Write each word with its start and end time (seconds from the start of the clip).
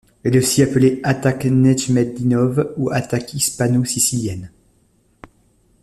Elle 0.23 0.35
est 0.35 0.39
aussi 0.39 0.63
appelée 0.63 0.99
attaque 1.03 1.45
Nejmetdinov 1.45 2.73
ou 2.75 2.89
attaque 2.89 3.35
hispano-sicilienne. 3.35 4.51